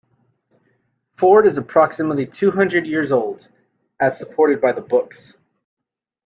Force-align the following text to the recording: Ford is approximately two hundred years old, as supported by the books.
Ford 1.17 1.45
is 1.45 1.59
approximately 1.59 2.25
two 2.25 2.49
hundred 2.49 2.87
years 2.87 3.11
old, 3.11 3.47
as 3.99 4.17
supported 4.17 4.59
by 4.59 4.71
the 4.71 4.81
books. 4.81 5.35